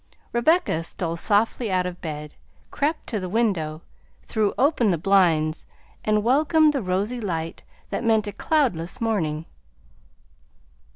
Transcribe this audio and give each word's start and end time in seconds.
Rebecca 0.33 0.81
stole 0.81 1.15
softly 1.15 1.71
out 1.71 1.85
of 1.85 2.01
bed, 2.01 2.33
crept 2.71 3.05
to 3.05 3.19
the 3.19 3.29
window, 3.29 3.83
threw 4.25 4.55
open 4.57 4.89
the 4.89 4.97
blinds, 4.97 5.67
and 6.03 6.23
welcomed 6.23 6.73
the 6.73 6.81
rosy 6.81 7.21
light 7.21 7.63
that 7.91 8.03
meant 8.03 8.25
a 8.25 8.33
cloudless 8.33 8.99
morning. 8.99 9.45